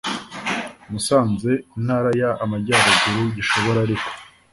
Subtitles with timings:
[0.91, 4.09] musanze intara y amajyaruguru gishobora ariko